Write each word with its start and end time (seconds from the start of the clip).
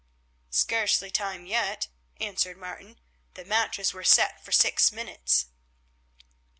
"Scarcely 0.49 1.11
time 1.11 1.45
yet," 1.45 1.87
answered 2.19 2.57
Martin, 2.57 2.99
"the 3.35 3.45
matches 3.45 3.93
were 3.93 4.03
set 4.03 4.43
for 4.43 4.51
six 4.51 4.91
minutes." 4.91 5.45